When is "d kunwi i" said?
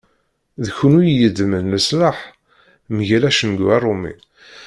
0.63-1.13